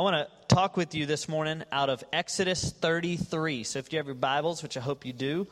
[0.00, 3.64] I want to talk with you this morning out of Exodus 33.
[3.64, 5.46] So if you have your Bibles, which I hope you do,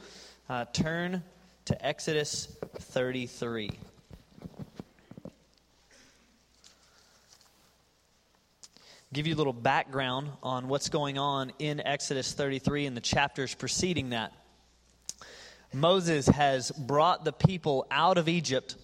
[0.49, 1.23] uh, turn
[1.67, 3.71] to Exodus 33.
[9.13, 13.55] Give you a little background on what's going on in Exodus 33 and the chapters
[13.55, 14.33] preceding that.
[15.75, 18.77] Moses has brought the people out of Egypt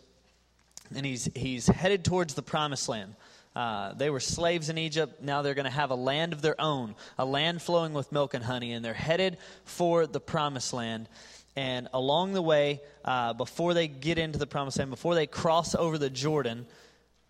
[0.95, 3.15] and he's, he's headed towards the promised land.
[3.55, 5.23] Uh, they were slaves in Egypt.
[5.23, 8.35] Now they're going to have a land of their own, a land flowing with milk
[8.35, 11.09] and honey, and they're headed for the promised land.
[11.57, 15.75] And along the way, uh, before they get into the promised land, before they cross
[15.75, 16.67] over the Jordan,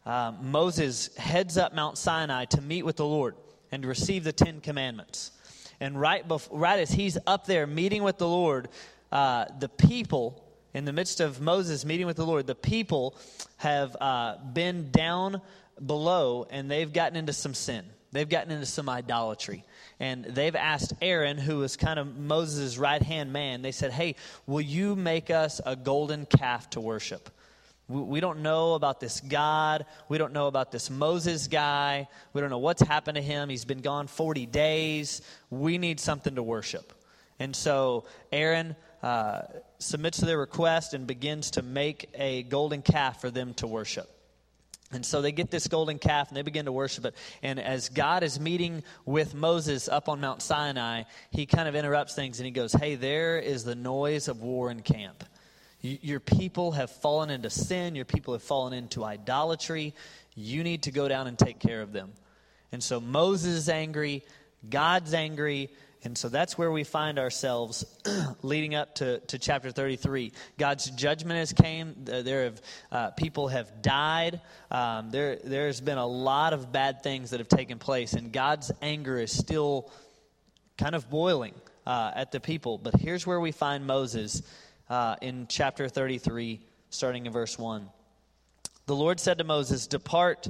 [0.06, 3.36] uh, Moses heads up Mount Sinai to meet with the Lord
[3.70, 5.32] and receive the Ten Commandments.
[5.80, 8.68] And right, bef- right as he's up there meeting with the Lord,
[9.12, 13.14] uh, the people, in the midst of Moses meeting with the Lord, the people
[13.58, 15.40] have uh, been down
[15.84, 17.84] below and they've gotten into some sin.
[18.12, 19.64] They've gotten into some idolatry.
[19.98, 24.14] And they've asked Aaron, who was kind of Moses' right hand man, they said, Hey,
[24.46, 27.28] will you make us a golden calf to worship?
[27.88, 29.84] We don't know about this God.
[30.08, 32.08] We don't know about this Moses guy.
[32.32, 33.50] We don't know what's happened to him.
[33.50, 35.20] He's been gone 40 days.
[35.50, 36.94] We need something to worship.
[37.38, 39.42] And so Aaron uh,
[39.78, 44.13] submits to their request and begins to make a golden calf for them to worship.
[44.92, 47.14] And so they get this golden calf and they begin to worship it.
[47.42, 52.14] And as God is meeting with Moses up on Mount Sinai, he kind of interrupts
[52.14, 55.24] things and he goes, Hey, there is the noise of war in camp.
[55.80, 59.94] Your people have fallen into sin, your people have fallen into idolatry.
[60.34, 62.12] You need to go down and take care of them.
[62.72, 64.24] And so Moses is angry,
[64.68, 65.70] God's angry,
[66.04, 67.86] and so that's where we find ourselves
[68.42, 70.32] leading up to, to chapter 33.
[70.58, 71.94] God's judgment has came.
[72.04, 74.40] There have, uh, people have died.
[74.70, 78.70] Um, there, there's been a lot of bad things that have taken place, and God's
[78.82, 79.90] anger is still
[80.76, 81.54] kind of boiling
[81.86, 82.76] uh, at the people.
[82.76, 84.42] But here's where we find Moses
[84.90, 86.60] uh, in chapter 33,
[86.90, 87.88] starting in verse 1.
[88.84, 90.48] The Lord said to Moses, Depart,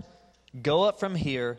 [0.60, 1.58] go up from here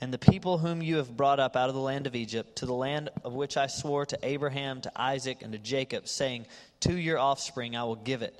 [0.00, 2.66] and the people whom you have brought up out of the land of Egypt, to
[2.66, 6.46] the land of which I swore to Abraham, to Isaac, and to Jacob, saying,
[6.80, 8.38] To your offspring I will give it,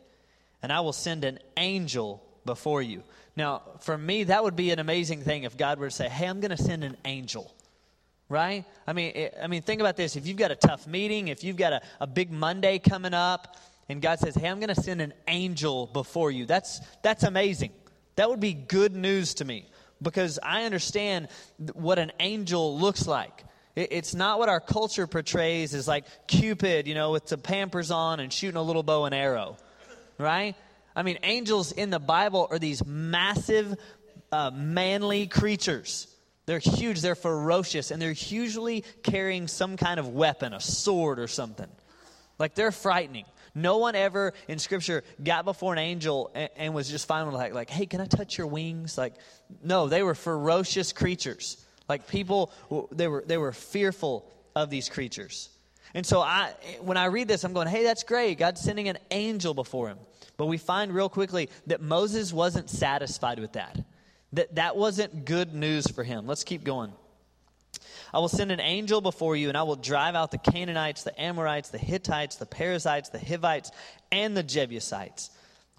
[0.62, 3.02] and I will send an angel before you.
[3.36, 6.26] Now, for me, that would be an amazing thing if God were to say, Hey,
[6.26, 7.52] I'm going to send an angel.
[8.28, 8.64] Right?
[8.86, 10.16] I mean, it, I mean, think about this.
[10.16, 13.56] If you've got a tough meeting, if you've got a, a big Monday coming up,
[13.88, 17.72] and God says, Hey, I'm going to send an angel before you, that's, that's amazing.
[18.16, 19.66] That would be good news to me
[20.00, 21.28] because I understand
[21.72, 23.44] what an angel looks like.
[23.74, 28.20] It's not what our culture portrays as like Cupid, you know, with the pampers on
[28.20, 29.58] and shooting a little bow and arrow,
[30.18, 30.54] right?
[30.94, 33.76] I mean, angels in the Bible are these massive,
[34.32, 36.08] uh, manly creatures.
[36.46, 41.28] They're huge, they're ferocious, and they're usually carrying some kind of weapon, a sword or
[41.28, 41.68] something.
[42.38, 43.26] Like they're frightening.
[43.56, 47.34] No one ever in Scripture got before an angel and, and was just fine with
[47.34, 48.98] like, like, hey, can I touch your wings?
[48.98, 49.14] Like,
[49.64, 51.64] no, they were ferocious creatures.
[51.88, 52.52] Like people,
[52.92, 55.48] they were they were fearful of these creatures.
[55.94, 56.52] And so I,
[56.82, 58.38] when I read this, I'm going, hey, that's great.
[58.38, 59.98] God's sending an angel before him.
[60.36, 63.82] But we find real quickly that Moses wasn't satisfied with that.
[64.34, 66.26] That that wasn't good news for him.
[66.26, 66.92] Let's keep going.
[68.12, 71.20] I will send an angel before you, and I will drive out the Canaanites, the
[71.20, 73.70] Amorites, the Hittites, the Perizzites, the Hivites,
[74.10, 75.30] and the Jebusites.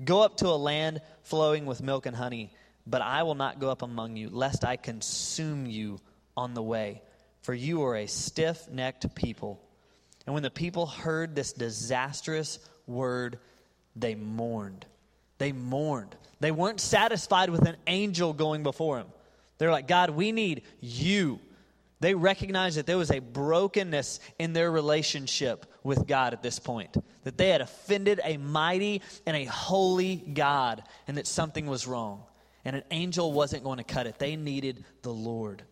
[0.03, 2.53] Go up to a land flowing with milk and honey,
[2.85, 5.99] but I will not go up among you, lest I consume you
[6.35, 7.01] on the way,
[7.41, 9.59] for you are a stiff necked people.
[10.25, 13.39] And when the people heard this disastrous word,
[13.95, 14.85] they mourned.
[15.37, 16.15] They mourned.
[16.39, 19.07] They weren't satisfied with an angel going before him.
[19.57, 21.39] They're like, God, we need you.
[21.99, 26.95] They recognized that there was a brokenness in their relationship with God at this point.
[27.23, 32.23] That they had offended a mighty and a holy God, and that something was wrong.
[32.65, 34.19] And an angel wasn't going to cut it.
[34.19, 35.63] They needed the Lord.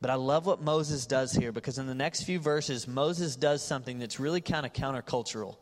[0.00, 3.62] But I love what Moses does here because in the next few verses, Moses does
[3.62, 5.56] something that's really kind of countercultural.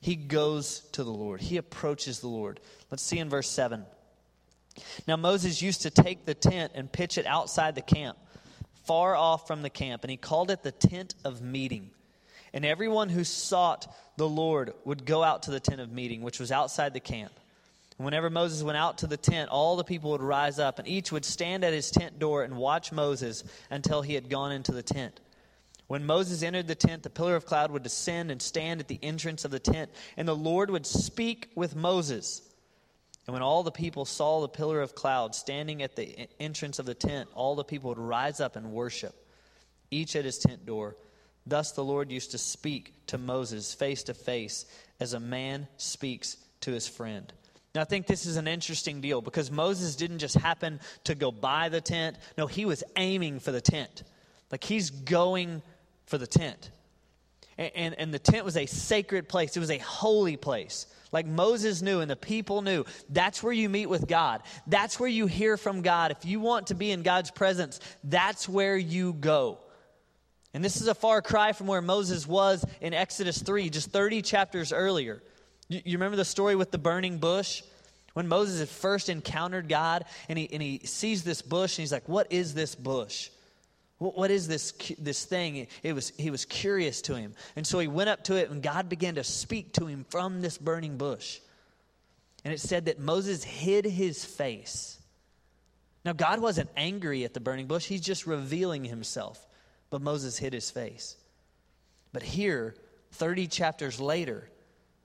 [0.00, 2.60] He goes to the Lord, he approaches the Lord.
[2.90, 3.84] Let's see in verse 7.
[5.08, 8.18] Now, Moses used to take the tent and pitch it outside the camp
[8.86, 11.90] far off from the camp, and he called it the tent of meeting.
[12.52, 16.40] And everyone who sought the Lord would go out to the tent of meeting, which
[16.40, 17.32] was outside the camp.
[17.98, 20.86] And whenever Moses went out to the tent, all the people would rise up, and
[20.86, 24.72] each would stand at his tent door and watch Moses until he had gone into
[24.72, 25.20] the tent.
[25.86, 28.98] When Moses entered the tent, the pillar of cloud would descend and stand at the
[29.02, 32.42] entrance of the tent, and the Lord would speak with Moses.
[33.26, 36.86] And when all the people saw the pillar of cloud standing at the entrance of
[36.86, 39.14] the tent, all the people would rise up and worship,
[39.90, 40.96] each at his tent door.
[41.44, 44.64] Thus the Lord used to speak to Moses face to face
[45.00, 47.32] as a man speaks to his friend.
[47.74, 51.30] Now, I think this is an interesting deal because Moses didn't just happen to go
[51.30, 52.16] by the tent.
[52.38, 54.02] No, he was aiming for the tent.
[54.50, 55.62] Like he's going
[56.06, 56.70] for the tent.
[57.58, 60.86] And, and, and the tent was a sacred place, it was a holy place.
[61.16, 64.42] Like Moses knew and the people knew, that's where you meet with God.
[64.66, 66.10] That's where you hear from God.
[66.10, 69.56] If you want to be in God's presence, that's where you go.
[70.52, 74.20] And this is a far cry from where Moses was in Exodus 3, just 30
[74.20, 75.22] chapters earlier.
[75.70, 77.62] You, you remember the story with the burning bush?
[78.12, 81.92] When Moses had first encountered God and he, and he sees this bush and he's
[81.92, 83.30] like, What is this bush?
[83.98, 85.68] What is this, this thing?
[85.82, 87.34] It was, he was curious to him.
[87.56, 90.42] And so he went up to it, and God began to speak to him from
[90.42, 91.40] this burning bush.
[92.44, 95.00] And it said that Moses hid his face.
[96.04, 99.44] Now, God wasn't angry at the burning bush, he's just revealing himself.
[99.88, 101.16] But Moses hid his face.
[102.12, 102.74] But here,
[103.12, 104.50] 30 chapters later,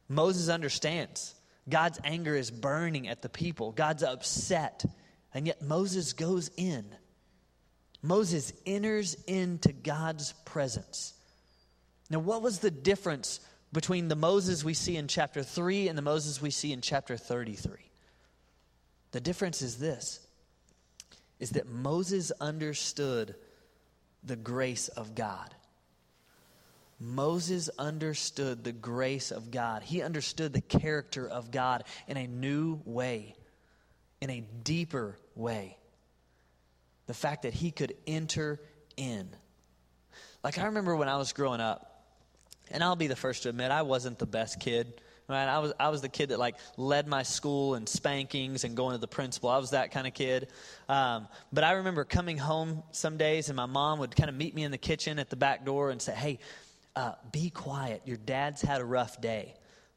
[0.09, 1.33] Moses understands
[1.69, 4.83] God's anger is burning at the people, God's upset.
[5.33, 6.85] And yet Moses goes in
[8.01, 11.13] Moses enters into God's presence.
[12.09, 13.39] Now, what was the difference
[13.71, 17.15] between the Moses we see in chapter 3 and the Moses we see in chapter
[17.15, 17.77] 33?
[19.11, 20.19] The difference is this
[21.39, 23.33] is that Moses understood
[24.23, 25.55] the grace of God.
[26.99, 29.81] Moses understood the grace of God.
[29.81, 33.35] He understood the character of God in a new way,
[34.21, 35.77] in a deeper way
[37.11, 38.57] the fact that he could enter
[38.95, 39.27] in.
[40.45, 42.05] Like, I remember when I was growing up,
[42.69, 45.01] and I'll be the first to admit, I wasn't the best kid.
[45.27, 45.43] Right?
[45.43, 48.93] I was, I was the kid that like led my school in spankings and going
[48.93, 49.49] to the principal.
[49.49, 50.47] I was that kind of kid.
[50.87, 54.55] Um, but I remember coming home some days and my mom would kind of meet
[54.55, 56.39] me in the kitchen at the back door and say, hey,
[56.95, 58.03] uh, be quiet.
[58.05, 59.55] Your dad's had a rough day.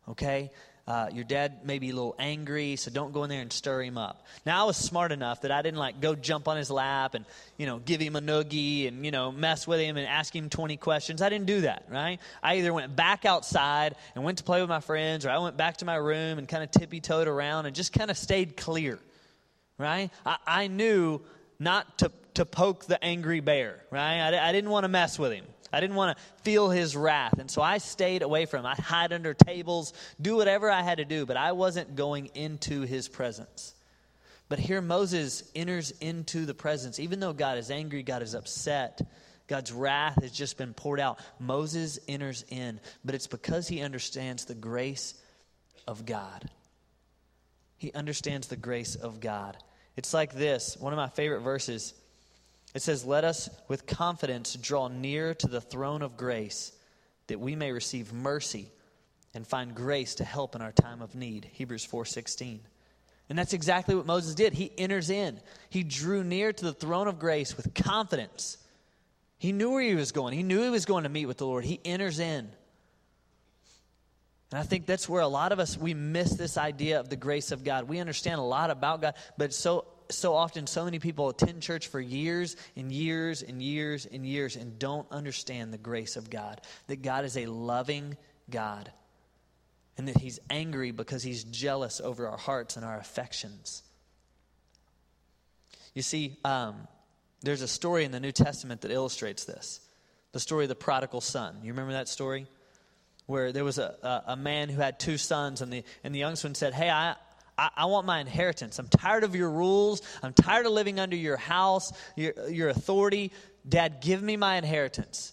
[0.09, 0.51] Okay?
[0.87, 3.83] Uh, your dad may be a little angry, so don't go in there and stir
[3.83, 4.27] him up.
[4.45, 7.25] Now, I was smart enough that I didn't like go jump on his lap and,
[7.57, 10.51] you know, give him a noogie and, you know, mess with him and ask him
[10.51, 11.23] 20 questions.
[11.23, 12.19] I didn't do that, right?
[12.43, 15.57] I either went back outside and went to play with my friends, or I went
[15.57, 18.55] back to my room and kind of tippy toed around and just kind of stayed
[18.55, 18.99] clear,
[19.79, 20.11] right?
[20.27, 21.23] I, I knew
[21.59, 24.21] not to, to poke the angry bear, right?
[24.21, 25.47] I, I didn't want to mess with him.
[25.73, 27.39] I didn't want to feel his wrath.
[27.39, 28.67] And so I stayed away from him.
[28.67, 32.83] I'd hide under tables, do whatever I had to do, but I wasn't going into
[32.83, 33.75] his presence.
[34.49, 37.01] But here Moses enters into the presence.
[37.01, 39.01] Even though God is angry, God is upset,
[39.47, 41.19] God's wrath has just been poured out.
[41.39, 45.15] Moses enters in, but it's because he understands the grace
[45.87, 46.49] of God.
[47.77, 49.57] He understands the grace of God.
[49.97, 51.95] It's like this one of my favorite verses
[52.75, 56.73] it says, Let us with confidence draw near to the throne of grace
[57.29, 58.69] that we may receive mercy
[59.33, 61.49] and find grace to help in our time of need.
[61.53, 62.61] Hebrews 4:16.
[63.29, 64.53] And that's exactly what Moses did.
[64.53, 65.41] He enters in.
[65.71, 68.59] He drew near to the throne of grace with confidence.
[69.39, 70.35] He knew where he was going.
[70.35, 71.65] He knew he was going to meet with the Lord.
[71.65, 72.51] He enters in.
[74.51, 77.17] And I think that's where a lot of us we miss this idea of the
[77.17, 77.89] grace of God.
[77.89, 81.89] We understand a lot about God, but so so often, so many people attend church
[81.89, 86.61] for years and years and years and years and don't understand the grace of God.
[86.87, 88.17] That God is a loving
[88.51, 88.91] God
[89.97, 93.83] and that He's angry because He's jealous over our hearts and our affections.
[95.95, 96.89] You see, um,
[97.43, 99.81] there's a story in the New Testament that illustrates this
[100.33, 101.59] the story of the prodigal son.
[101.63, 102.49] You remember that story?
[103.27, 106.19] Where there was a, a, a man who had two sons, and the, and the
[106.19, 107.15] youngest one said, Hey, I,
[107.57, 108.79] I, I, want my inheritance.
[108.79, 110.03] I'm tired of your rules.
[110.23, 113.33] I'm tired of living under your house, your, your authority.
[113.69, 115.33] Dad, give me my inheritance.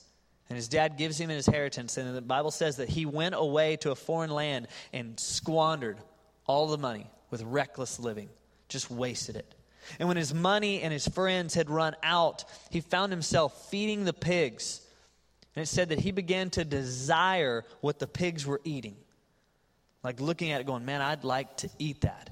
[0.50, 1.98] And his dad gives him his inheritance.
[1.98, 5.98] And the Bible says that he went away to a foreign land and squandered
[6.46, 8.30] all the money with reckless living,
[8.68, 9.56] just wasted it.
[10.00, 14.14] And when his money and his friends had run out, he found himself feeding the
[14.14, 14.82] pigs.
[15.56, 18.96] And it said that he began to desire what the pigs were eating.
[20.04, 22.30] Like looking at it going, man, I'd like to eat that.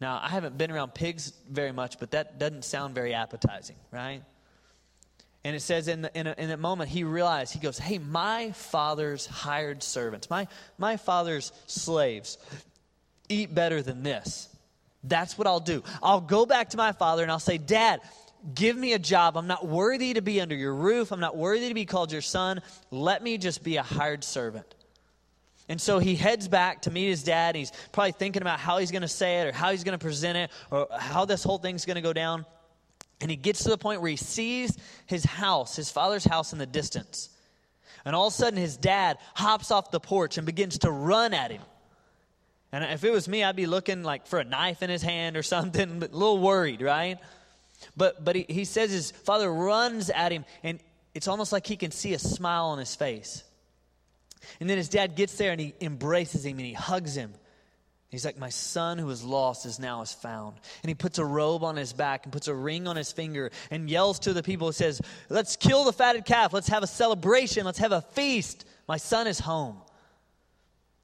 [0.00, 4.22] Now, I haven't been around pigs very much, but that doesn't sound very appetizing, right?
[5.44, 7.98] And it says in, the, in, a, in that moment, he realized, he goes, Hey,
[7.98, 12.38] my father's hired servants, my, my father's slaves
[13.28, 14.48] eat better than this.
[15.02, 15.82] That's what I'll do.
[16.02, 18.00] I'll go back to my father and I'll say, Dad,
[18.54, 19.36] give me a job.
[19.36, 21.12] I'm not worthy to be under your roof.
[21.12, 22.62] I'm not worthy to be called your son.
[22.90, 24.74] Let me just be a hired servant.
[25.68, 27.54] And so he heads back to meet his dad.
[27.56, 30.04] he's probably thinking about how he's going to say it or how he's going to
[30.04, 32.44] present it or how this whole thing's going to go down.
[33.20, 36.58] And he gets to the point where he sees his house, his father's house in
[36.58, 37.30] the distance.
[38.04, 41.32] And all of a sudden, his dad hops off the porch and begins to run
[41.32, 41.62] at him.
[42.70, 45.36] And if it was me, I'd be looking like for a knife in his hand
[45.36, 47.18] or something, a little worried, right?
[47.96, 50.80] But, but he, he says his father runs at him, and
[51.14, 53.44] it's almost like he can see a smile on his face.
[54.60, 57.32] And then his dad gets there and he embraces him and he hugs him.
[58.14, 60.56] He's like, My son who was lost is now is found.
[60.82, 63.50] And he puts a robe on his back and puts a ring on his finger
[63.72, 66.52] and yells to the people and says, Let's kill the fatted calf.
[66.52, 67.64] Let's have a celebration.
[67.64, 68.66] Let's have a feast.
[68.86, 69.78] My son is home.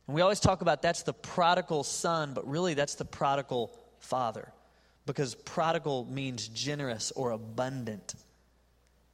[0.06, 4.52] And we always talk about that's the prodigal son, but really that's the prodigal father.
[5.04, 8.14] Because prodigal means generous or abundant.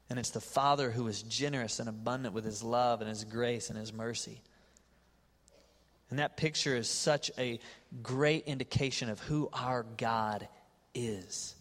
[0.09, 3.71] And it's the Father who is generous and abundant with his love and his grace
[3.71, 4.41] and his mercy.
[6.11, 7.59] And that picture is such a
[8.03, 10.47] great indication of who our God
[10.95, 11.57] is.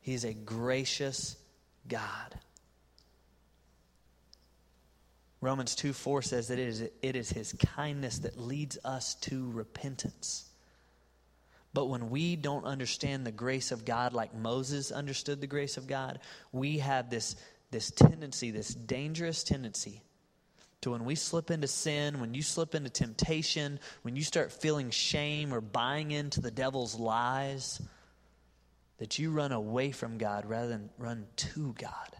[0.00, 1.36] He's a gracious
[1.86, 2.34] God.
[5.40, 9.50] Romans 2 4 says that it is, it is his kindness that leads us to
[9.52, 10.48] repentance.
[11.74, 15.86] But when we don't understand the grace of God like Moses understood the grace of
[15.86, 16.20] God,
[16.50, 17.36] we have this,
[17.70, 20.02] this tendency, this dangerous tendency
[20.80, 24.90] to when we slip into sin, when you slip into temptation, when you start feeling
[24.90, 27.82] shame or buying into the devil's lies,
[28.98, 32.16] that you run away from God rather than run to God.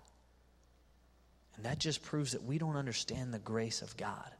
[1.56, 4.30] And that just proves that we don't understand the grace of God.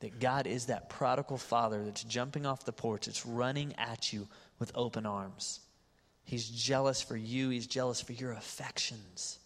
[0.00, 4.28] That God is that prodigal father that's jumping off the porch, that's running at you
[4.58, 5.60] with open arms.
[6.24, 9.38] He's jealous for you, He's jealous for your affections.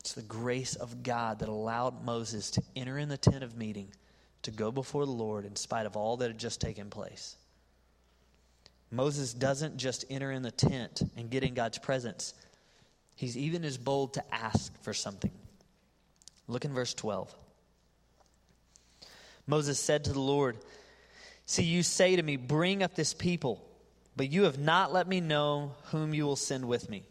[0.00, 3.88] It's the grace of God that allowed Moses to enter in the tent of meeting,
[4.42, 7.36] to go before the Lord in spite of all that had just taken place.
[8.90, 12.34] Moses doesn't just enter in the tent and get in God's presence,
[13.16, 15.32] he's even as bold to ask for something.
[16.46, 17.34] Look in verse 12.
[19.46, 20.56] Moses said to the Lord,
[21.46, 23.62] See, you say to me, Bring up this people,
[24.16, 27.04] but you have not let me know whom you will send with me.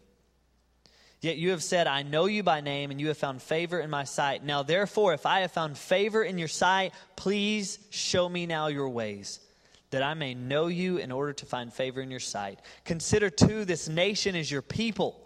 [1.20, 3.88] Yet you have said, I know you by name, and you have found favor in
[3.88, 4.44] my sight.
[4.44, 8.90] Now, therefore, if I have found favor in your sight, please show me now your
[8.90, 9.40] ways,
[9.88, 12.58] that I may know you in order to find favor in your sight.
[12.84, 15.18] Consider, too, this nation is your people.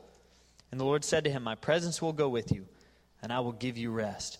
[0.71, 2.67] And the Lord said to him, My presence will go with you,
[3.21, 4.39] and I will give you rest.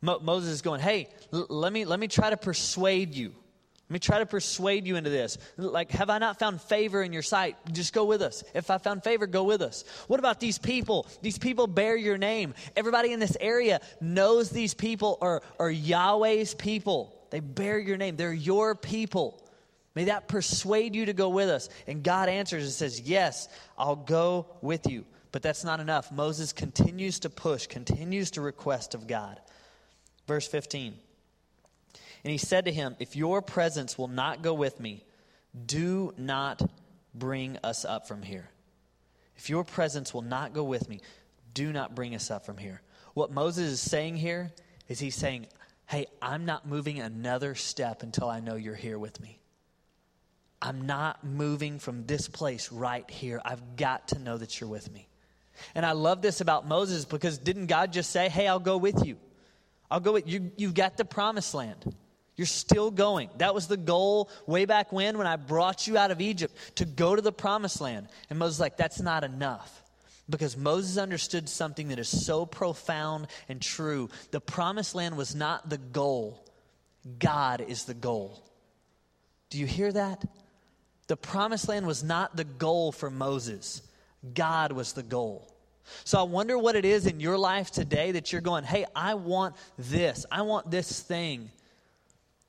[0.00, 3.34] Mo- Moses is going, Hey, l- let, me, let me try to persuade you.
[3.88, 5.38] Let me try to persuade you into this.
[5.56, 7.56] Like, have I not found favor in your sight?
[7.72, 8.44] Just go with us.
[8.52, 9.82] If I found favor, go with us.
[10.08, 11.06] What about these people?
[11.22, 12.52] These people bear your name.
[12.76, 17.18] Everybody in this area knows these people are, are Yahweh's people.
[17.30, 19.42] They bear your name, they're your people.
[19.94, 21.70] May that persuade you to go with us.
[21.86, 25.06] And God answers and says, Yes, I'll go with you.
[25.32, 26.12] But that's not enough.
[26.12, 29.40] Moses continues to push, continues to request of God.
[30.28, 30.94] Verse 15.
[32.22, 35.02] And he said to him, If your presence will not go with me,
[35.66, 36.62] do not
[37.14, 38.48] bring us up from here.
[39.36, 41.00] If your presence will not go with me,
[41.54, 42.82] do not bring us up from here.
[43.14, 44.52] What Moses is saying here
[44.86, 45.46] is he's saying,
[45.86, 49.38] Hey, I'm not moving another step until I know you're here with me.
[50.60, 53.40] I'm not moving from this place right here.
[53.42, 55.08] I've got to know that you're with me.
[55.74, 59.06] And I love this about Moses because didn't God just say, Hey, I'll go with
[59.06, 59.16] you?
[59.90, 60.50] I'll go with you.
[60.56, 61.94] You've got the promised land.
[62.36, 63.30] You're still going.
[63.38, 66.84] That was the goal way back when, when I brought you out of Egypt to
[66.84, 68.08] go to the promised land.
[68.30, 69.82] And Moses like, that's not enough.
[70.30, 74.08] Because Moses understood something that is so profound and true.
[74.30, 76.44] The promised land was not the goal,
[77.18, 78.44] God is the goal.
[79.50, 80.24] Do you hear that?
[81.08, 83.82] The promised land was not the goal for Moses,
[84.34, 85.52] God was the goal.
[86.04, 89.14] So I wonder what it is in your life today that you're going, hey, I
[89.14, 90.26] want this.
[90.30, 91.50] I want this thing.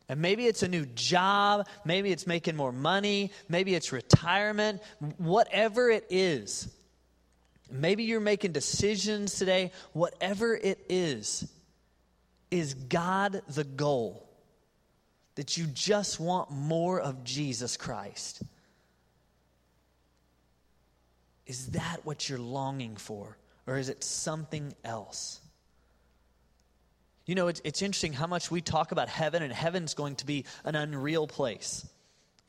[0.10, 4.82] And maybe it's a new job, maybe it's making more money, maybe it's retirement,
[5.18, 6.68] whatever it is.
[7.72, 11.48] Maybe you're making decisions today, whatever it is.
[12.50, 14.26] Is God the goal?
[15.36, 18.42] That you just want more of Jesus Christ?
[21.50, 23.36] Is that what you're longing for?
[23.66, 25.42] Or is it something else?
[27.26, 30.28] You know, it's, it's interesting how much we talk about heaven, and heaven's going to
[30.28, 31.88] be an unreal place.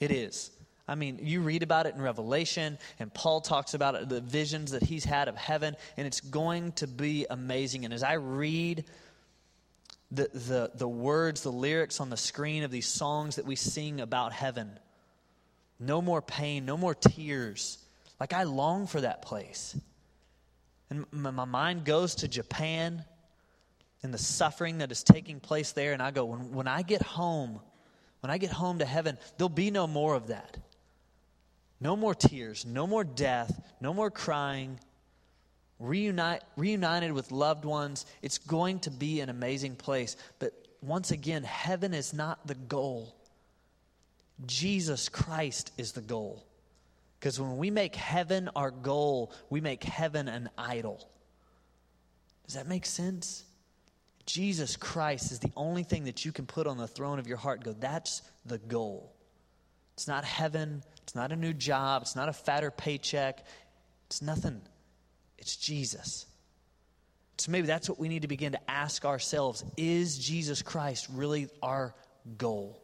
[0.01, 0.51] It is.
[0.87, 4.73] I mean, you read about it in Revelation, and Paul talks about it, the visions
[4.73, 7.87] that he's had of heaven, and it's going to be amazing.
[7.87, 8.85] And as I read
[10.11, 14.03] the, the, the words, the lyrics on the screen of these songs that we sing
[14.03, 14.79] about heaven.
[15.79, 17.79] No more pain, no more tears.
[18.21, 19.77] Like, I long for that place.
[20.91, 23.05] And my mind goes to Japan
[24.03, 25.93] and the suffering that is taking place there.
[25.93, 27.61] And I go, when, when I get home,
[28.21, 30.59] when I get home to heaven, there'll be no more of that.
[31.81, 34.79] No more tears, no more death, no more crying.
[35.79, 38.05] Reunite, reunited with loved ones.
[38.21, 40.17] It's going to be an amazing place.
[40.39, 43.15] But once again, heaven is not the goal.
[44.45, 46.45] Jesus Christ is the goal.
[47.21, 51.07] Because when we make heaven our goal, we make heaven an idol.
[52.47, 53.45] Does that make sense?
[54.25, 57.37] Jesus Christ is the only thing that you can put on the throne of your
[57.37, 59.13] heart go, that's the goal.
[59.95, 60.83] It's not heaven.
[61.03, 62.03] It's not a new job.
[62.03, 63.45] It's not a fatter paycheck.
[64.07, 64.63] It's nothing.
[65.37, 66.25] It's Jesus.
[67.37, 71.49] So maybe that's what we need to begin to ask ourselves Is Jesus Christ really
[71.63, 71.95] our
[72.39, 72.83] goal?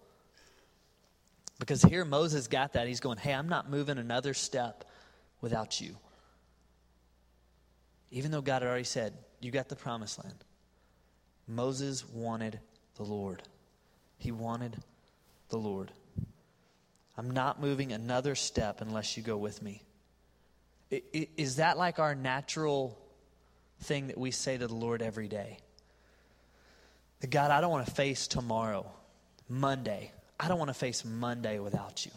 [1.59, 2.87] Because here Moses got that.
[2.87, 4.85] He's going, Hey, I'm not moving another step
[5.41, 5.97] without you.
[8.11, 10.45] Even though God had already said, You got the promised land.
[11.49, 12.61] Moses wanted
[12.97, 13.43] the Lord.
[14.19, 14.77] He wanted
[15.49, 15.93] the Lord.
[17.17, 19.83] I'm not moving another step unless you go with me.
[20.91, 22.99] Is that like our natural
[23.81, 25.59] thing that we say to the Lord every day?
[27.29, 28.91] God, I don't want to face tomorrow,
[29.49, 30.13] Monday.
[30.39, 32.13] I don't want to face Monday without you.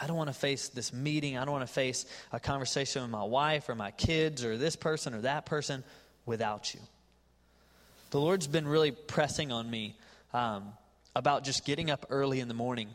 [0.00, 1.38] I don't want to face this meeting.
[1.38, 4.74] I don't want to face a conversation with my wife or my kids or this
[4.74, 5.84] person or that person
[6.26, 6.80] without you.
[8.10, 9.96] The Lord's been really pressing on me
[10.34, 10.72] um,
[11.14, 12.88] about just getting up early in the morning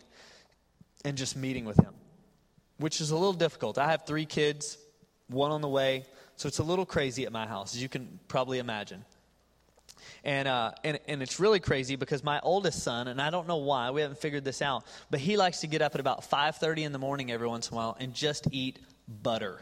[1.05, 1.93] and just meeting with Him,
[2.77, 3.77] which is a little difficult.
[3.77, 4.77] I have three kids,
[5.27, 8.19] one on the way, so it's a little crazy at my house, as you can
[8.27, 9.05] probably imagine.
[10.23, 13.57] And, uh, and, and it's really crazy because my oldest son, and I don't know
[13.57, 16.85] why, we haven't figured this out, but he likes to get up at about 5.30
[16.85, 19.61] in the morning every once in a while and just eat butter.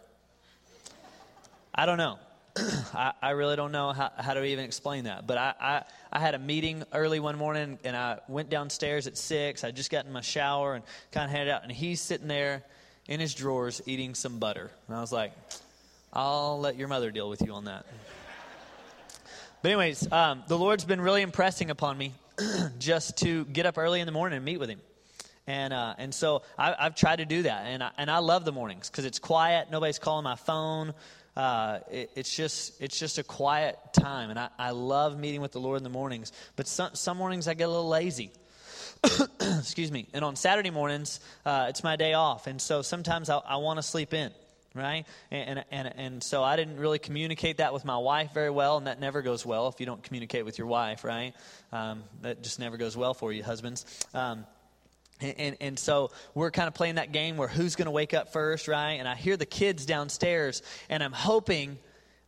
[1.74, 2.20] I don't know.
[2.94, 5.28] I, I, really don't know how, how, to even explain that.
[5.28, 9.18] But I, I, I, had a meeting early one morning and I went downstairs at
[9.18, 9.66] 6.
[9.66, 11.64] I just got in my shower and kind of headed out.
[11.64, 12.64] And he's sitting there
[13.08, 14.72] in his drawers eating some butter.
[14.88, 15.34] And I was like,
[16.14, 17.86] I'll let your mother deal with you on that.
[19.66, 22.14] But, anyways, um, the Lord's been really impressing upon me
[22.78, 24.80] just to get up early in the morning and meet with Him.
[25.48, 27.66] And, uh, and so I, have tried to do that.
[27.66, 29.70] And I, and I love the mornings because it's quiet.
[29.72, 30.94] Nobody's calling my phone.
[31.36, 34.30] Uh, it, it's, just, it's just a quiet time.
[34.30, 36.32] And I, I love meeting with the Lord in the mornings.
[36.56, 38.30] But some, some mornings I get a little lazy.
[39.42, 40.08] Excuse me.
[40.14, 42.46] And on Saturday mornings, uh, it's my day off.
[42.46, 44.30] And so sometimes I, I want to sleep in
[44.76, 45.06] right?
[45.32, 48.88] And, and, and so I didn't really communicate that with my wife very well, and
[48.88, 51.34] that never goes well if you don't communicate with your wife, right?
[51.72, 53.86] Um, that just never goes well for you, husbands.
[54.14, 54.46] Um,
[55.22, 58.14] and, and, and, so we're kind of playing that game where who's going to wake
[58.14, 58.94] up first, right?
[58.94, 61.78] And I hear the kids downstairs, and I'm hoping,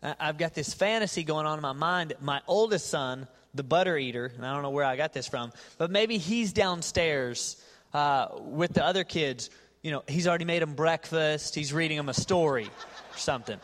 [0.01, 3.97] I've got this fantasy going on in my mind that my oldest son, the butter
[3.97, 7.61] eater, and I don't know where I got this from, but maybe he's downstairs
[7.93, 9.49] uh, with the other kids
[9.81, 13.59] you know, he's already made them breakfast, he's reading them a story or something.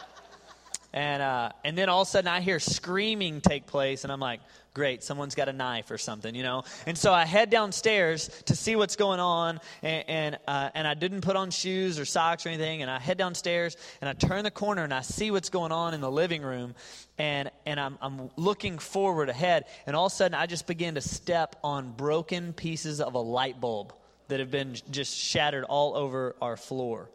[0.93, 4.19] And, uh, and then all of a sudden I hear screaming take place, and I'm
[4.19, 4.41] like,
[4.75, 6.63] great, someone's got a knife or something, you know?
[6.85, 10.93] And so I head downstairs to see what's going on, and, and, uh, and I
[10.93, 14.43] didn't put on shoes or socks or anything, and I head downstairs, and I turn
[14.43, 16.75] the corner, and I see what's going on in the living room,
[17.17, 20.93] and, and I'm, I'm looking forward ahead, and all of a sudden I just begin
[20.93, 23.93] to step on broken pieces of a light bulb
[24.27, 27.09] that have been just shattered all over our floor.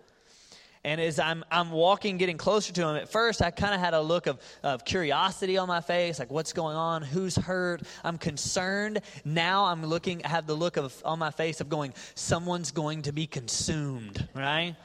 [0.84, 3.94] And as I'm, I'm walking, getting closer to him, at first I kind of had
[3.94, 7.82] a look of, of curiosity on my face, like what's going on, who's hurt.
[8.04, 9.00] I'm concerned.
[9.24, 13.02] Now I'm looking, I have the look of on my face of going, someone's going
[13.02, 14.76] to be consumed, right?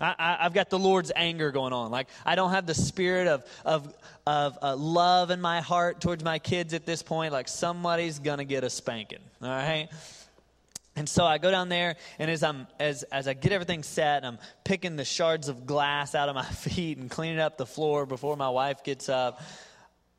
[0.00, 1.92] I, have got the Lord's anger going on.
[1.92, 3.94] Like, I don't have the spirit of, of,
[4.26, 7.32] of uh, love in my heart towards my kids at this point.
[7.32, 9.88] Like, somebody's going to get a spanking, all right?
[10.94, 14.24] And so I go down there, and as I'm as as I get everything set,
[14.24, 18.04] I'm picking the shards of glass out of my feet and cleaning up the floor
[18.04, 19.40] before my wife gets up.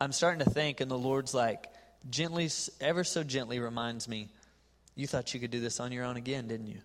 [0.01, 1.67] I'm starting to think, and the Lord's like,
[2.09, 2.49] gently,
[2.81, 4.29] ever so gently, reminds me,
[4.95, 6.81] "You thought you could do this on your own again, didn't you?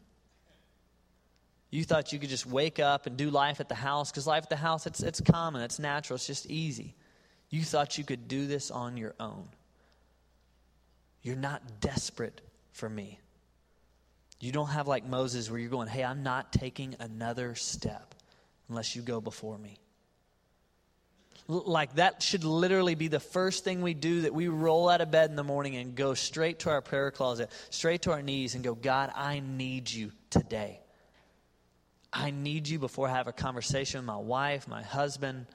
[1.71, 4.43] You thought you could just wake up and do life at the house because life
[4.45, 6.95] at the house it's it's common, it's natural, it's just easy.
[7.49, 9.49] You thought you could do this on your own.
[11.23, 13.19] You're not desperate for me."
[14.41, 18.15] You don't have like Moses where you're going, hey, I'm not taking another step
[18.69, 19.79] unless you go before me.
[21.49, 25.11] like that should literally be the first thing we do that we roll out of
[25.11, 28.55] bed in the morning and go straight to our prayer closet, straight to our knees
[28.55, 30.81] and go, God, I need you today.
[32.13, 35.47] I need you before I have a conversation with my wife, my husband,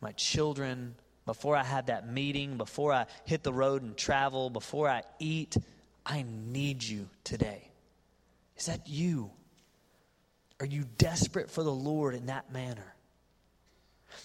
[0.00, 0.94] my children,
[1.24, 5.56] before I have that meeting, before I hit the road and travel, before I eat.
[6.04, 7.65] I need you today.
[8.56, 9.30] Is that you?
[10.60, 12.94] Are you desperate for the Lord in that manner?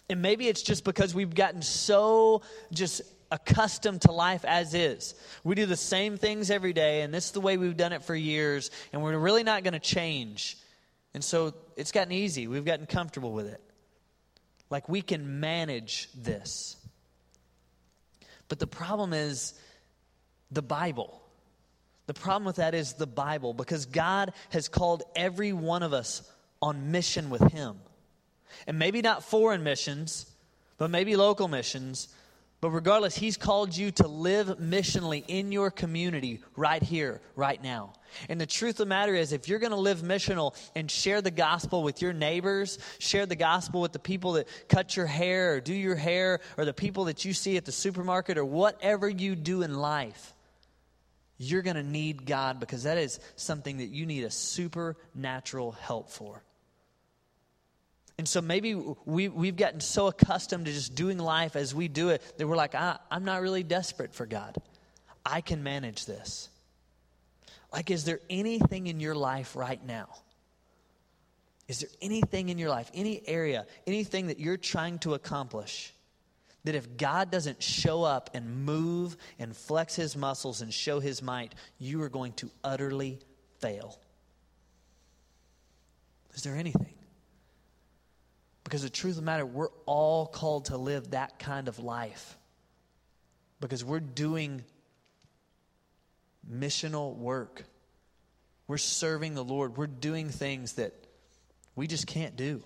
[0.10, 5.15] And maybe it's just because we've gotten so just accustomed to life as is.
[5.44, 8.04] We do the same things every day, and this is the way we've done it
[8.04, 10.58] for years, and we're really not going to change.
[11.13, 12.48] And so it's gotten easy.
[12.48, 13.62] We've gotten comfortable with it.
[14.70, 16.78] Like we can manage this.
[18.48, 19.54] But the problem is
[20.52, 21.20] the Bible.
[22.12, 26.30] The problem with that is the Bible, because God has called every one of us
[26.62, 27.78] on mission with Him.
[28.67, 30.30] And maybe not foreign missions,
[30.78, 32.10] but maybe local missions.
[32.60, 37.93] But regardless, He's called you to live missionally in your community right here, right now.
[38.28, 41.21] And the truth of the matter is, if you're going to live missional and share
[41.21, 45.54] the gospel with your neighbors, share the gospel with the people that cut your hair
[45.54, 49.08] or do your hair, or the people that you see at the supermarket, or whatever
[49.08, 50.34] you do in life,
[51.41, 56.10] you're going to need God because that is something that you need a supernatural help
[56.10, 56.43] for.
[58.17, 58.75] And so maybe
[59.06, 62.56] we, we've gotten so accustomed to just doing life as we do it that we're
[62.56, 64.56] like, I, I'm not really desperate for God.
[65.25, 66.49] I can manage this.
[67.73, 70.10] Like, is there anything in your life right now?
[71.67, 75.93] Is there anything in your life, any area, anything that you're trying to accomplish
[76.63, 81.21] that if God doesn't show up and move and flex his muscles and show his
[81.21, 83.19] might, you are going to utterly
[83.60, 84.00] fail?
[86.34, 86.93] Is there anything?
[88.63, 92.38] Because the truth of the matter, we're all called to live that kind of life.
[93.60, 94.63] Because we're doing
[96.50, 97.63] missional work.
[98.67, 99.78] We're serving the Lord.
[99.78, 100.93] We're doing things that
[101.76, 102.63] we just can't do.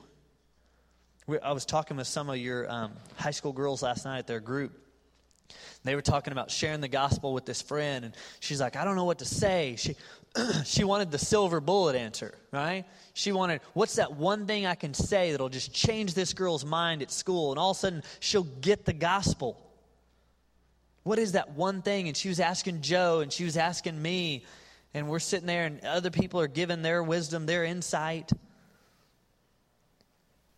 [1.27, 4.27] We I was talking with some of your um, high school girls last night at
[4.27, 4.73] their group.
[5.83, 8.95] They were talking about sharing the gospel with this friend, and she's like, I don't
[8.95, 9.75] know what to say.
[9.77, 9.95] She,
[10.65, 12.85] she wanted the silver bullet answer, right?
[13.13, 17.03] She wanted, what's that one thing I can say that'll just change this girl's mind
[17.03, 17.51] at school?
[17.51, 19.61] And all of a sudden, she'll get the gospel.
[21.03, 22.07] What is that one thing?
[22.07, 24.43] And she was asking Joe, and she was asking me,
[24.95, 28.31] and we're sitting there, and other people are giving their wisdom, their insight.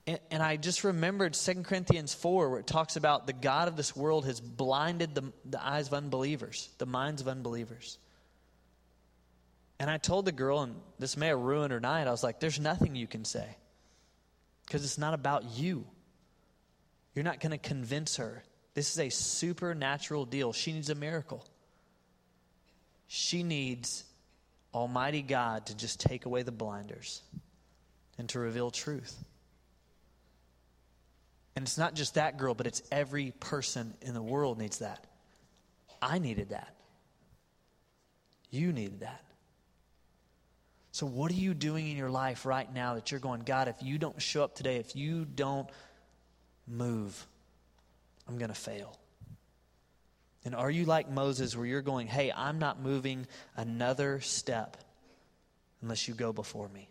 [0.08, 3.76] And, and I just remembered 2 Corinthians 4, where it talks about the God of
[3.76, 8.00] this world has blinded the, the eyes of unbelievers, the minds of unbelievers.
[9.80, 12.40] And I told the girl, and this may have ruined her night, I was like,
[12.40, 13.46] there's nothing you can say
[14.66, 15.86] because it's not about you.
[17.14, 18.44] You're not going to convince her.
[18.74, 20.54] This is a supernatural deal.
[20.54, 21.46] She needs a miracle.
[23.08, 24.04] She needs
[24.74, 27.22] Almighty God to just take away the blinders
[28.18, 29.16] and to reveal truth.
[31.58, 35.08] And it's not just that girl, but it's every person in the world needs that.
[36.00, 36.76] I needed that.
[38.52, 39.24] You needed that.
[40.92, 43.78] So, what are you doing in your life right now that you're going, God, if
[43.82, 45.68] you don't show up today, if you don't
[46.68, 47.26] move,
[48.28, 48.96] I'm going to fail?
[50.46, 54.78] And are you like Moses where you're going, hey, I'm not moving another step
[55.82, 56.88] unless you go before me?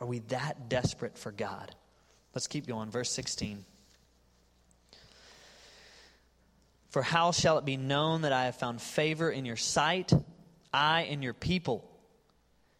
[0.00, 1.76] Are we that desperate for God?
[2.34, 2.90] Let's keep going.
[2.90, 3.66] Verse 16.
[6.90, 10.12] For how shall it be known that I have found favor in your sight,
[10.72, 11.88] I and your people?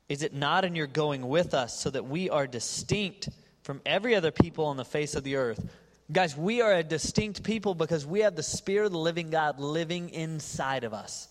[0.08, 3.28] Is it not in your going with us so that we are distinct
[3.62, 5.64] from every other people on the face of the earth?
[6.10, 9.60] Guys, we are a distinct people because we have the Spirit of the living God
[9.60, 11.28] living inside of us.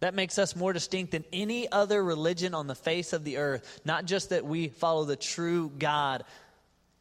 [0.00, 3.80] That makes us more distinct than any other religion on the face of the earth.
[3.86, 6.24] Not just that we follow the true God,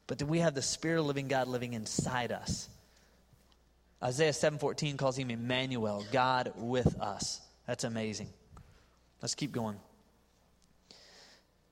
[0.07, 2.69] but that we have the Spirit of the living God living inside us.
[4.03, 7.39] Isaiah 7:14 calls him Emmanuel, God with us.
[7.65, 8.29] That's amazing.
[9.21, 9.79] Let's keep going.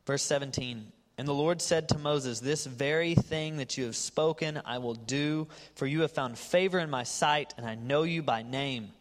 [0.05, 4.61] Verse 17 And the Lord said to Moses, This very thing that you have spoken
[4.65, 8.23] I will do, for you have found favor in my sight, and I know you
[8.23, 8.91] by name.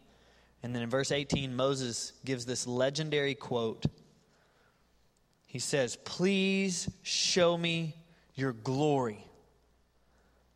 [0.61, 3.85] And then in verse 18, Moses gives this legendary quote.
[5.47, 7.95] He says, Please show me
[8.35, 9.25] your glory.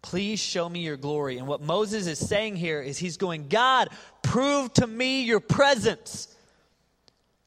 [0.05, 1.39] Please show me your glory.
[1.39, 3.89] And what Moses is saying here is he's going, God,
[4.21, 6.27] prove to me your presence.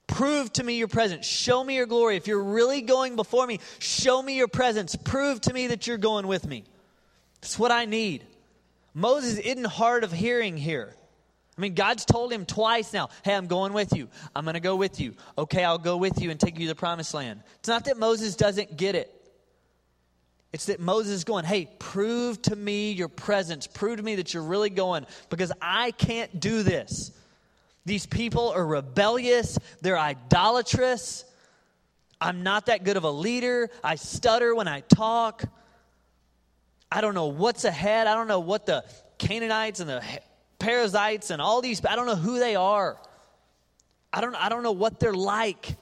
[0.09, 1.25] Prove to me your presence.
[1.25, 2.17] Show me your glory.
[2.17, 4.97] If you're really going before me, show me your presence.
[4.97, 6.65] Prove to me that you're going with me.
[7.41, 8.27] That's what I need.
[8.93, 10.97] Moses isn't hard of hearing here.
[11.57, 14.09] I mean, God's told him twice now, hey, I'm going with you.
[14.35, 15.15] I'm going to go with you.
[15.39, 17.41] Okay, I'll go with you and take you to the promised land.
[17.61, 19.15] It's not that Moses doesn't get it.
[20.53, 23.67] It's that Moses is going, hey, prove to me your presence.
[23.67, 27.13] Prove to me that you're really going because I can't do this.
[27.85, 31.25] These people are rebellious, they're idolatrous.
[32.21, 33.71] I'm not that good of a leader.
[33.85, 35.45] I stutter when I talk.
[36.91, 38.07] I don't know what's ahead.
[38.07, 38.85] I don't know what the
[39.19, 40.03] Canaanites and the
[40.59, 42.99] Perizzites and all these, I don't know who they are.
[44.13, 45.77] I don't, I don't know what they're like.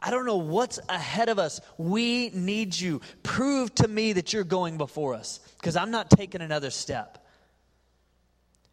[0.00, 1.60] I don't know what's ahead of us.
[1.76, 3.00] We need you.
[3.22, 7.24] Prove to me that you're going before us because I'm not taking another step.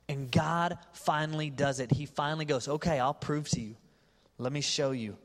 [0.07, 1.91] And God finally does it.
[1.91, 3.75] He finally goes, Okay, I'll prove to you.
[4.37, 5.17] Let me show you.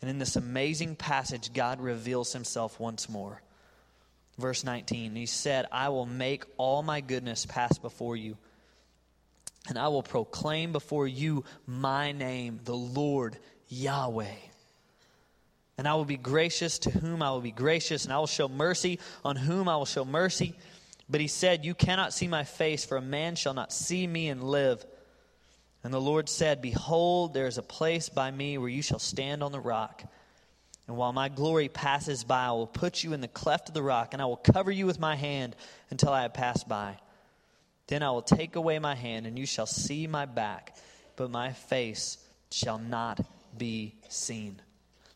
[0.00, 3.42] And in this amazing passage, God reveals himself once more.
[4.38, 8.36] Verse 19, He said, I will make all my goodness pass before you
[9.68, 14.34] and I will proclaim before you my name, the Lord Yahweh.
[15.78, 18.48] And I will be gracious to whom I will be gracious, and I will show
[18.48, 20.54] mercy on whom I will show mercy.
[21.08, 24.28] But he said, You cannot see my face, for a man shall not see me
[24.28, 24.84] and live.
[25.84, 29.42] And the Lord said, Behold, there is a place by me where you shall stand
[29.42, 30.04] on the rock.
[30.86, 33.82] And while my glory passes by, I will put you in the cleft of the
[33.82, 35.56] rock, and I will cover you with my hand
[35.90, 36.98] until I have passed by.
[37.86, 40.76] Then I will take away my hand, and you shall see my back,
[41.16, 42.18] but my face
[42.50, 43.20] shall not
[43.56, 44.60] be seen.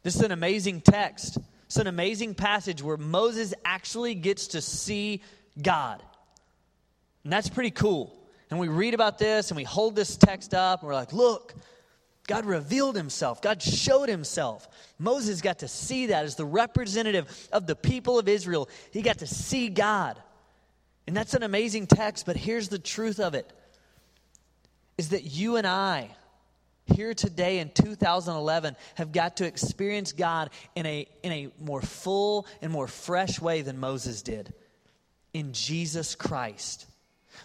[0.07, 1.37] This is an amazing text.
[1.65, 5.21] It's an amazing passage where Moses actually gets to see
[5.61, 6.01] God.
[7.25, 8.17] And that's pretty cool.
[8.49, 11.55] And we read about this and we hold this text up and we're like, look,
[12.29, 13.43] God revealed himself.
[13.43, 14.69] God showed himself.
[15.01, 18.69] Moses got to see that as the representative of the people of Israel.
[18.93, 20.23] He got to see God.
[21.09, 23.53] And that's an amazing text, but here's the truth of it
[24.99, 26.11] is that you and I,
[26.87, 32.47] here today in 2011, have got to experience God in a, in a more full
[32.63, 34.55] and more fresh way than Moses did
[35.35, 36.87] in Jesus Christ.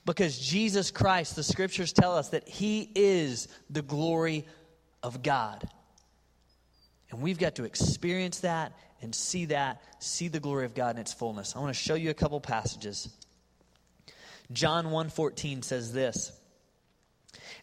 [0.06, 4.46] Because Jesus Christ, the scriptures tell us that he is the glory
[5.04, 5.68] of God.
[7.10, 11.02] And we've got to experience that and see that, see the glory of God in
[11.02, 11.56] its fullness.
[11.56, 13.10] I want to show you a couple passages.
[14.52, 16.32] John 1:14 says this,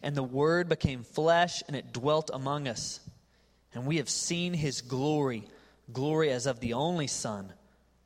[0.01, 2.99] "And the word became flesh and it dwelt among us,
[3.73, 5.47] and we have seen his glory,
[5.91, 7.53] glory as of the only son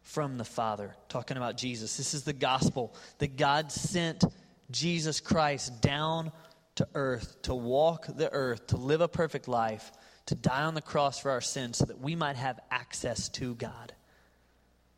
[0.02, 1.98] from the Father." Talking about Jesus.
[1.98, 4.24] This is the gospel that God sent
[4.72, 6.32] Jesus Christ down
[6.76, 9.92] to earth to walk the earth, to live a perfect life,
[10.26, 13.56] to die on the cross for our sins so that we might have access to
[13.56, 13.94] God.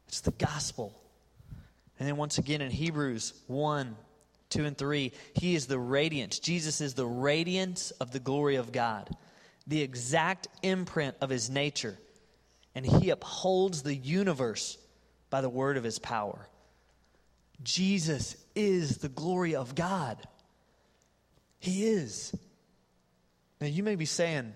[0.08, 0.94] It's the gospel.
[2.00, 3.98] And then once again in Hebrews 1,
[4.56, 6.40] 2, and 3, he is the radiance.
[6.40, 9.10] Jesus is the radiance of the glory of God,
[9.68, 11.98] the exact imprint of his nature.
[12.74, 14.78] And he upholds the universe
[15.30, 16.48] by the word of his power.
[17.64, 20.18] Jesus is the glory of God.
[21.60, 22.36] He is.
[23.60, 24.54] Now, you may be saying,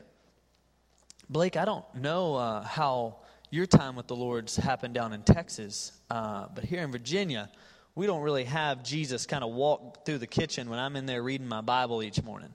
[1.29, 3.17] Blake, I don't know uh, how
[3.49, 7.49] your time with the Lord's happened down in Texas, uh, but here in Virginia,
[7.99, 11.21] we don't really have Jesus kind of walk through the kitchen when I'm in there
[11.21, 12.53] reading my Bible each morning.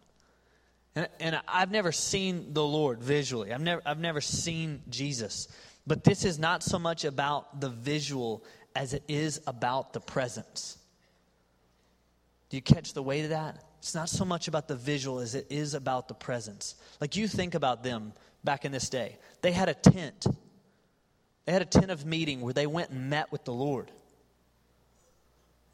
[0.96, 3.52] And, and I've never seen the Lord visually.
[3.52, 5.48] I've never, I've never seen Jesus.
[5.87, 8.42] But this is not so much about the visual
[8.74, 10.78] as it is about the presence.
[12.48, 13.62] Do you catch the weight of that?
[13.80, 16.74] It's not so much about the visual as it is about the presence.
[17.02, 20.26] Like you think about them back in this day, they had a tent
[21.44, 23.90] they had a tent of meeting where they went and met with the Lord.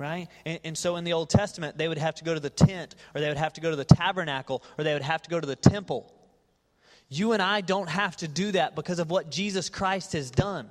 [0.01, 0.29] Right?
[0.47, 2.95] And, and, so in the Old Testament, they would have to go to the tent,
[3.15, 5.39] or they would have to go to the tabernacle, or they would have to go
[5.39, 6.11] to the temple.
[7.11, 10.71] You and I don't have to do that because of what Jesus Christ has done.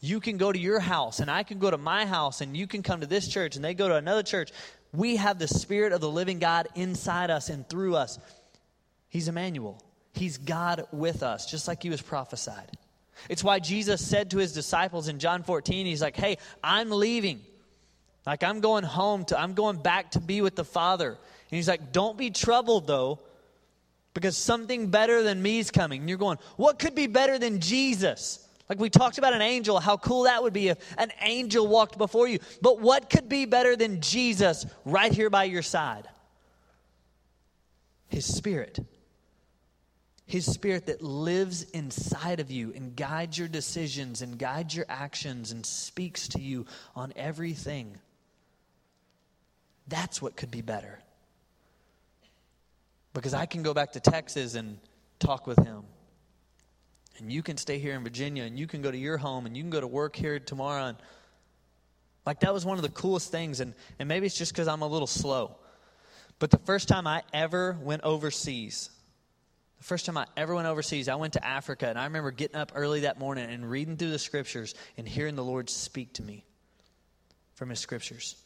[0.00, 2.66] You can go to your house, and I can go to my house, and you
[2.66, 4.50] can come to this church, and they go to another church.
[4.92, 8.18] We have the Spirit of the living God inside us and through us.
[9.10, 9.80] He's Emmanuel.
[10.12, 12.72] He's God with us, just like he was prophesied.
[13.28, 17.42] It's why Jesus said to his disciples in John 14, He's like, Hey, I'm leaving.
[18.26, 21.08] Like, I'm going home to, I'm going back to be with the Father.
[21.10, 23.20] And he's like, Don't be troubled, though,
[24.14, 26.00] because something better than me is coming.
[26.00, 28.44] And you're going, What could be better than Jesus?
[28.68, 31.96] Like we talked about an angel, how cool that would be if an angel walked
[31.96, 32.38] before you.
[32.60, 36.06] But what could be better than Jesus right here by your side?
[38.08, 38.78] His Spirit.
[40.26, 45.52] His Spirit that lives inside of you and guides your decisions and guides your actions
[45.52, 47.96] and speaks to you on everything.
[49.88, 50.98] That's what could be better.
[53.14, 54.78] Because I can go back to Texas and
[55.18, 55.84] talk with him.
[57.18, 59.56] And you can stay here in Virginia and you can go to your home and
[59.56, 60.86] you can go to work here tomorrow.
[60.86, 60.98] And
[62.24, 63.60] like that was one of the coolest things.
[63.60, 65.56] And, and maybe it's just because I'm a little slow.
[66.38, 68.90] But the first time I ever went overseas,
[69.78, 72.56] the first time I ever went overseas, I went to Africa, and I remember getting
[72.56, 76.22] up early that morning and reading through the scriptures and hearing the Lord speak to
[76.22, 76.44] me
[77.54, 78.36] from His scriptures.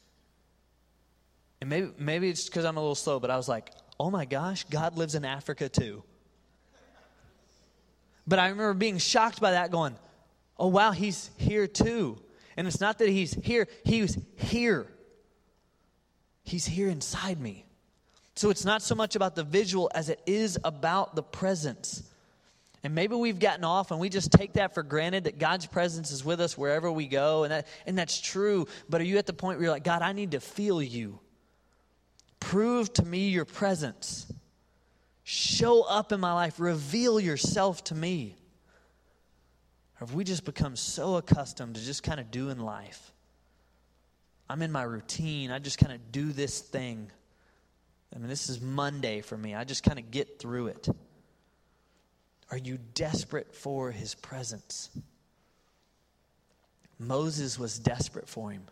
[1.63, 3.71] And maybe, maybe it's because I'm a little slow, but I was like,
[4.01, 6.03] oh my gosh, God lives in Africa too.
[8.27, 9.95] But I remember being shocked by that, going,
[10.59, 12.19] oh wow, He's here too.
[12.57, 14.89] And it's not that He's here, He's here.
[16.43, 17.65] He's here inside me.
[18.35, 22.03] So it's not so much about the visual as it is about the presence.
[22.83, 26.11] And maybe we've gotten off and we just take that for granted that God's presence
[26.11, 27.45] is with us wherever we go.
[27.45, 28.67] And, that, and that's true.
[28.89, 31.21] But are you at the point where you're like, God, I need to feel you?
[32.43, 34.31] Prove to me your presence.
[35.23, 36.59] Show up in my life.
[36.59, 38.35] Reveal yourself to me.
[39.97, 43.13] Or have we just become so accustomed to just kind of doing life?
[44.51, 45.53] I'm in my routine.
[45.53, 47.11] I just kind of do this thing.
[48.15, 49.55] I mean, this is Monday for me.
[49.55, 50.89] I just kind of get through it.
[52.51, 54.91] Are you desperate for his presence?
[56.99, 58.65] Moses was desperate for him.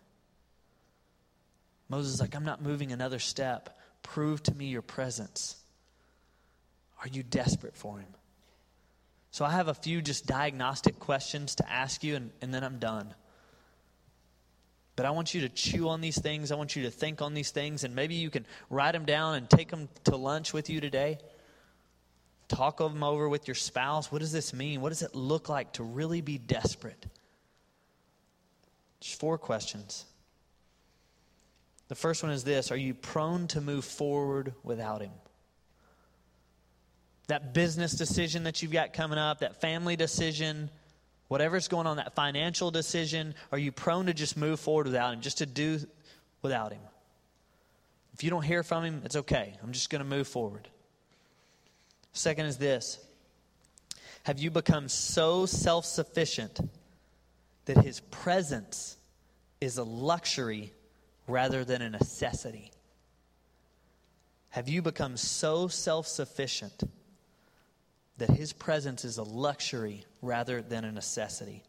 [1.90, 3.78] Moses is like, I'm not moving another step.
[4.02, 5.56] Prove to me your presence.
[7.02, 8.08] Are you desperate for him?
[9.32, 12.78] So I have a few just diagnostic questions to ask you, and, and then I'm
[12.78, 13.12] done.
[14.96, 16.52] But I want you to chew on these things.
[16.52, 17.84] I want you to think on these things.
[17.84, 21.18] And maybe you can write them down and take them to lunch with you today.
[22.48, 24.12] Talk them over with your spouse.
[24.12, 24.80] What does this mean?
[24.80, 27.06] What does it look like to really be desperate?
[29.00, 30.04] Just four questions.
[31.90, 35.10] The first one is this Are you prone to move forward without Him?
[37.26, 40.70] That business decision that you've got coming up, that family decision,
[41.26, 45.20] Whatever's going on, that financial decision, are you prone to just move forward without Him,
[45.20, 45.80] just to do
[46.42, 46.80] without Him?
[48.14, 49.54] If you don't hear from Him, it's okay.
[49.60, 50.68] I'm just going to move forward.
[52.12, 53.04] Second is this
[54.22, 56.60] Have you become so self sufficient
[57.64, 58.96] that His presence
[59.60, 60.72] is a luxury
[61.30, 62.72] rather than a necessity?
[64.50, 66.82] Have you become so self sufficient
[68.20, 71.62] that his presence is a luxury rather than a necessity.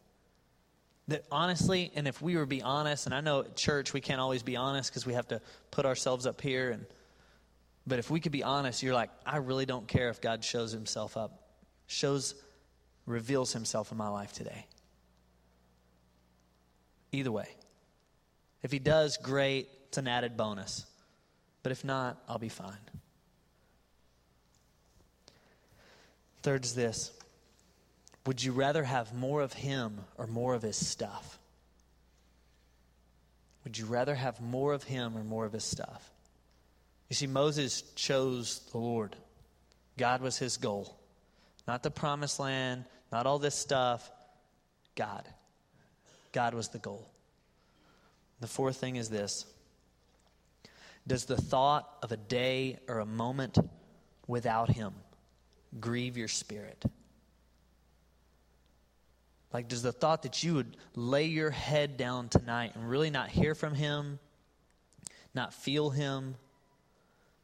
[1.08, 4.02] That honestly, and if we were to be honest, and I know at church we
[4.02, 6.86] can't always be honest because we have to put ourselves up here and
[7.84, 10.70] but if we could be honest, you're like, I really don't care if God shows
[10.70, 11.48] himself up,
[11.88, 12.36] shows,
[13.06, 14.66] reveals himself in my life today.
[17.10, 17.48] Either way.
[18.62, 20.86] If he does, great, it's an added bonus.
[21.62, 22.76] But if not, I'll be fine.
[26.42, 27.12] Third is this
[28.26, 31.38] Would you rather have more of him or more of his stuff?
[33.64, 36.10] Would you rather have more of him or more of his stuff?
[37.08, 39.14] You see, Moses chose the Lord.
[39.98, 40.96] God was his goal.
[41.68, 44.10] Not the promised land, not all this stuff.
[44.96, 45.28] God.
[46.32, 47.11] God was the goal.
[48.42, 49.46] The fourth thing is this
[51.06, 53.56] Does the thought of a day or a moment
[54.26, 54.92] without him
[55.80, 56.84] grieve your spirit?
[59.52, 63.28] Like, does the thought that you would lay your head down tonight and really not
[63.28, 64.18] hear from Him,
[65.34, 66.36] not feel Him,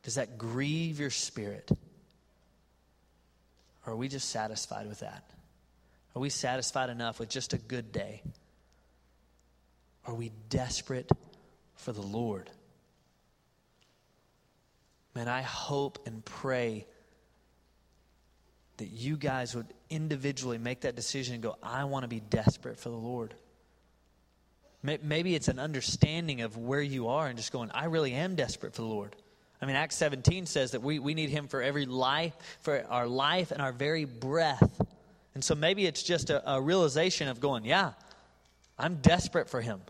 [0.02, 1.70] does that grieve your spirit?
[3.86, 5.22] Or are we just satisfied with that?
[6.16, 8.22] Are we satisfied enough with just a good day?
[10.08, 11.10] Are we desperate
[11.74, 12.48] for the Lord?
[15.14, 16.86] Man, I hope and pray
[18.78, 22.80] that you guys would individually make that decision and go, I want to be desperate
[22.80, 23.34] for the Lord.
[24.82, 28.74] Maybe it's an understanding of where you are and just going, I really am desperate
[28.74, 29.14] for the Lord.
[29.60, 33.06] I mean, Acts 17 says that we, we need Him for every life, for our
[33.06, 34.80] life and our very breath.
[35.34, 37.92] And so maybe it's just a, a realization of going, yeah,
[38.78, 39.82] I'm desperate for Him.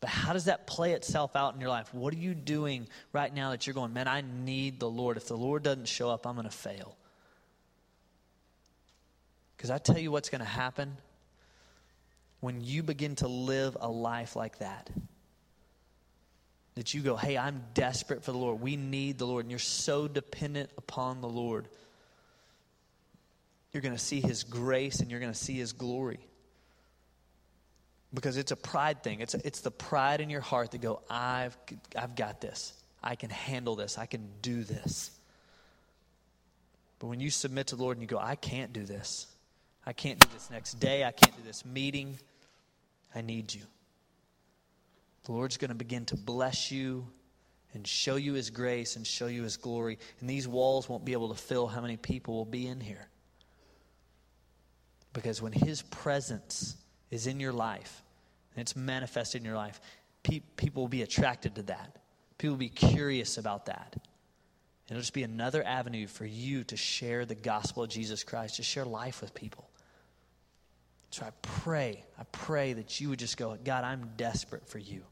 [0.00, 1.92] But how does that play itself out in your life?
[1.92, 5.18] What are you doing right now that you're going, man, I need the Lord.
[5.18, 6.96] If the Lord doesn't show up, I'm going to fail.
[9.56, 10.96] Because I tell you what's going to happen
[12.40, 14.88] when you begin to live a life like that.
[16.76, 18.62] That you go, hey, I'm desperate for the Lord.
[18.62, 19.44] We need the Lord.
[19.44, 21.68] And you're so dependent upon the Lord.
[23.72, 26.20] You're going to see His grace and you're going to see His glory.
[28.12, 29.20] Because it's a pride thing.
[29.20, 31.56] It's, it's the pride in your heart that go, I've,
[31.96, 32.72] I've got this.
[33.02, 33.98] I can handle this.
[33.98, 35.10] I can do this.
[36.98, 39.26] But when you submit to the Lord and you go, I can't do this.
[39.86, 41.04] I can't do this next day.
[41.04, 42.18] I can't do this meeting.
[43.14, 43.62] I need you.
[45.24, 47.06] The Lord's going to begin to bless you
[47.72, 49.98] and show you His grace and show you His glory.
[50.20, 53.08] And these walls won't be able to fill how many people will be in here.
[55.12, 56.76] Because when His presence
[57.10, 58.02] is in your life
[58.54, 59.80] and it's manifested in your life,
[60.22, 61.96] pe- people will be attracted to that.
[62.38, 63.92] People will be curious about that.
[63.92, 68.56] And it'll just be another avenue for you to share the gospel of Jesus Christ,
[68.56, 69.68] to share life with people.
[71.10, 75.02] So I pray, I pray that you would just go, God, I'm desperate for you.